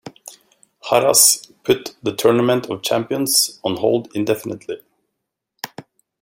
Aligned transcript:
Harrah's 0.89 1.53
put 1.63 1.95
the 2.01 2.11
Tournament 2.15 2.71
of 2.71 2.81
Champions 2.81 3.59
on 3.63 3.77
hold 3.77 4.09
indefinitely. 4.15 4.81